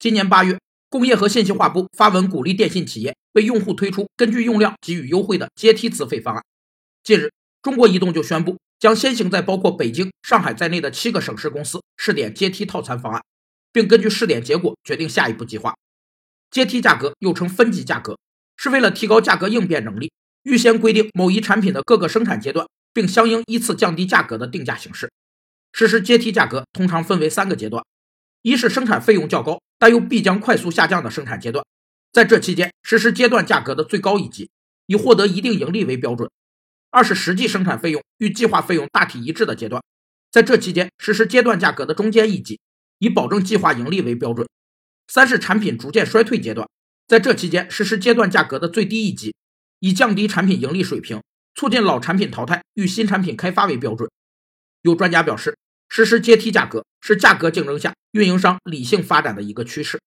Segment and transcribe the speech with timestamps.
[0.00, 0.58] 今年八月，
[0.88, 6.42] 工业和信息化部发文鼓励电信企业为用户推出根据用量给予优惠的阶梯资费方案。
[7.04, 7.30] 近日，
[7.60, 13.22] 中国移动就宣布将先行在包括北京、上海在内的七个省市公司试点阶梯套餐方案，
[13.74, 15.74] 并根据试点结果决定下一步计划。
[16.50, 18.18] 阶梯价格又称分级价格，
[18.56, 20.10] 是为了提高价格应变能力，
[20.44, 25.10] 预先规定某一产品的各个生产阶段，并相应依次降低价格的定价形式。
[25.74, 27.84] 实施阶梯价格通常分为三个阶段：
[28.40, 31.64] 一是生产费用较高但又必将快速下降的生产阶段，
[32.12, 34.50] 在这期间实施阶段价格的最高一级，
[34.84, 36.28] 以获得一定盈利为标准；
[36.90, 39.82] 二是实际生产费用与计划费用大体一致的阶段，
[40.30, 42.60] 在这期间实施阶段价格的中间一级，
[42.98, 44.46] 以保证计划盈利为标准。
[45.08, 46.68] 三是产品逐渐衰退阶段，
[47.08, 49.34] 在这期间实施阶段价格的最低一级，
[49.78, 51.22] 以降低产品盈利水平，
[51.54, 54.10] 促进老产品淘汰与新产品开发为标准。
[54.82, 55.56] 有专家表示，
[55.90, 60.00] 实施阶梯价格是价格竞争下运营商理性发展的一个趋势。